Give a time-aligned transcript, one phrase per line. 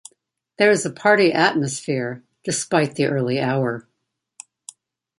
[0.57, 3.87] There is a party atmosphere, despite the early hour.